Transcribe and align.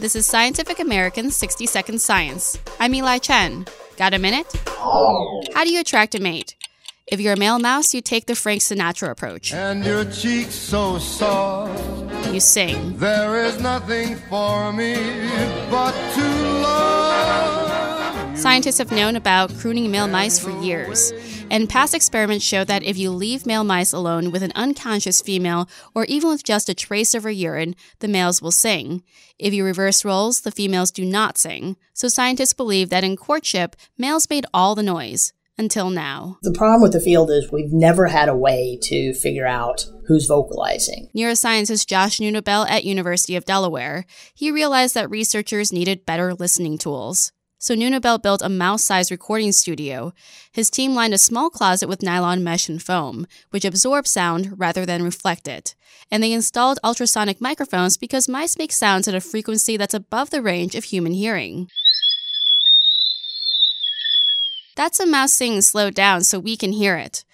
This 0.00 0.14
is 0.14 0.26
Scientific 0.26 0.78
American's 0.78 1.34
60 1.34 1.66
Second 1.66 2.00
Science. 2.00 2.56
I'm 2.78 2.94
Eli 2.94 3.18
Chen. 3.18 3.66
Got 3.96 4.14
a 4.14 4.18
minute? 4.20 4.46
How 4.76 5.64
do 5.64 5.72
you 5.72 5.80
attract 5.80 6.14
a 6.14 6.20
mate? 6.20 6.54
If 7.08 7.20
you're 7.20 7.32
a 7.32 7.36
male 7.36 7.58
mouse, 7.58 7.92
you 7.92 8.00
take 8.00 8.26
the 8.26 8.36
Frank 8.36 8.60
Sinatra 8.60 9.10
approach. 9.10 9.52
And 9.52 9.84
your 9.84 10.04
cheeks 10.04 10.54
so 10.54 10.98
soft. 10.98 12.32
You 12.32 12.38
sing. 12.38 12.96
There 12.96 13.44
is 13.44 13.60
nothing 13.60 14.14
for 14.30 14.72
me 14.72 14.94
but 15.68 15.92
to 16.14 16.22
love. 16.62 16.97
Scientists 18.38 18.78
have 18.78 18.92
known 18.92 19.16
about 19.16 19.52
crooning 19.58 19.90
male 19.90 20.06
mice 20.06 20.38
for 20.38 20.50
years. 20.62 21.12
And 21.50 21.68
past 21.68 21.92
experiments 21.92 22.44
show 22.44 22.62
that 22.62 22.84
if 22.84 22.96
you 22.96 23.10
leave 23.10 23.44
male 23.44 23.64
mice 23.64 23.92
alone 23.92 24.30
with 24.30 24.44
an 24.44 24.52
unconscious 24.54 25.20
female, 25.20 25.68
or 25.92 26.04
even 26.04 26.28
with 26.30 26.44
just 26.44 26.68
a 26.68 26.74
trace 26.74 27.16
of 27.16 27.24
her 27.24 27.32
urine, 27.32 27.74
the 27.98 28.06
males 28.06 28.40
will 28.40 28.52
sing. 28.52 29.02
If 29.40 29.52
you 29.52 29.64
reverse 29.64 30.04
roles, 30.04 30.42
the 30.42 30.52
females 30.52 30.92
do 30.92 31.04
not 31.04 31.36
sing. 31.36 31.76
So 31.94 32.06
scientists 32.06 32.52
believe 32.52 32.90
that 32.90 33.02
in 33.02 33.16
courtship, 33.16 33.74
males 33.98 34.30
made 34.30 34.46
all 34.54 34.76
the 34.76 34.84
noise. 34.84 35.32
Until 35.60 35.90
now. 35.90 36.38
The 36.42 36.52
problem 36.52 36.82
with 36.82 36.92
the 36.92 37.00
field 37.00 37.32
is 37.32 37.50
we've 37.50 37.72
never 37.72 38.06
had 38.06 38.28
a 38.28 38.36
way 38.36 38.78
to 38.82 39.12
figure 39.14 39.48
out 39.48 39.86
who's 40.06 40.26
vocalizing. 40.26 41.10
Neuroscientist 41.16 41.88
Josh 41.88 42.20
Neunuebel 42.20 42.70
at 42.70 42.84
University 42.84 43.34
of 43.34 43.44
Delaware. 43.44 44.06
He 44.32 44.52
realized 44.52 44.94
that 44.94 45.10
researchers 45.10 45.72
needed 45.72 46.06
better 46.06 46.32
listening 46.32 46.78
tools. 46.78 47.32
So 47.60 47.74
Neunuebel 47.74 48.22
built 48.22 48.40
a 48.40 48.48
mouse-sized 48.48 49.10
recording 49.10 49.50
studio. 49.50 50.12
His 50.52 50.70
team 50.70 50.94
lined 50.94 51.12
a 51.12 51.18
small 51.18 51.50
closet 51.50 51.88
with 51.88 52.04
nylon 52.04 52.44
mesh 52.44 52.68
and 52.68 52.80
foam, 52.80 53.26
which 53.50 53.64
absorb 53.64 54.06
sound 54.06 54.54
rather 54.56 54.86
than 54.86 55.02
reflect 55.02 55.48
it. 55.48 55.74
And 56.08 56.22
they 56.22 56.32
installed 56.32 56.78
ultrasonic 56.84 57.40
microphones 57.40 57.96
because 57.96 58.28
mice 58.28 58.56
make 58.56 58.70
sounds 58.70 59.08
at 59.08 59.16
a 59.16 59.20
frequency 59.20 59.76
that's 59.76 59.92
above 59.92 60.30
the 60.30 60.40
range 60.40 60.76
of 60.76 60.84
human 60.84 61.12
hearing. 61.12 61.68
That's 64.76 65.00
a 65.00 65.06
mouse 65.06 65.32
singing 65.32 65.62
slowed 65.62 65.94
down 65.94 66.22
so 66.22 66.38
we 66.38 66.56
can 66.56 66.70
hear 66.70 66.96
it. 66.96 67.24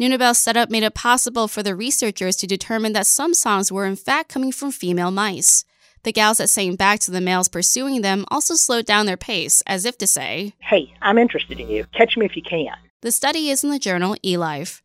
Neunuebel's 0.00 0.38
setup 0.38 0.70
made 0.70 0.82
it 0.82 0.94
possible 0.94 1.46
for 1.46 1.62
the 1.62 1.76
researchers 1.76 2.36
to 2.36 2.46
determine 2.46 2.94
that 2.94 3.06
some 3.06 3.34
songs 3.34 3.70
were 3.70 3.84
in 3.84 3.96
fact 3.96 4.30
coming 4.30 4.50
from 4.50 4.72
female 4.72 5.10
mice. 5.10 5.66
The 6.04 6.12
gals 6.12 6.36
that 6.36 6.50
sang 6.50 6.76
back 6.76 7.00
to 7.00 7.10
the 7.10 7.20
males 7.20 7.48
pursuing 7.48 8.02
them 8.02 8.26
also 8.28 8.54
slowed 8.54 8.84
down 8.84 9.06
their 9.06 9.16
pace, 9.16 9.62
as 9.66 9.86
if 9.86 9.96
to 9.98 10.06
say, 10.06 10.52
Hey, 10.60 10.92
I'm 11.00 11.18
interested 11.18 11.58
in 11.58 11.68
you. 11.68 11.86
Catch 11.94 12.18
me 12.18 12.26
if 12.26 12.36
you 12.36 12.42
can. 12.42 12.74
The 13.00 13.10
study 13.10 13.48
is 13.48 13.64
in 13.64 13.70
the 13.70 13.78
journal 13.78 14.14
eLife. 14.22 14.82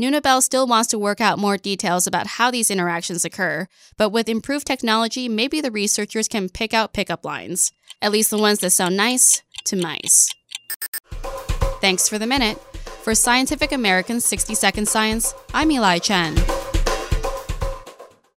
Neunuebel 0.00 0.42
still 0.42 0.66
wants 0.66 0.88
to 0.88 0.98
work 0.98 1.20
out 1.20 1.38
more 1.38 1.56
details 1.56 2.06
about 2.06 2.26
how 2.26 2.50
these 2.50 2.70
interactions 2.70 3.24
occur, 3.24 3.66
but 3.96 4.10
with 4.10 4.28
improved 4.28 4.66
technology, 4.66 5.28
maybe 5.28 5.60
the 5.60 5.70
researchers 5.70 6.28
can 6.28 6.48
pick 6.48 6.74
out 6.74 6.92
pickup 6.92 7.24
lines, 7.24 7.72
at 8.00 8.12
least 8.12 8.30
the 8.30 8.38
ones 8.38 8.58
that 8.60 8.70
sound 8.70 8.96
nice 8.96 9.42
to 9.64 9.76
mice. 9.76 10.28
Thanks 11.80 12.08
for 12.08 12.18
the 12.18 12.26
minute. 12.26 12.58
For 13.02 13.14
Scientific 13.14 13.72
American's 13.72 14.24
60 14.24 14.54
Second 14.54 14.88
Science, 14.88 15.34
I'm 15.54 15.70
Eli 15.70 15.98
Chen. 15.98 16.34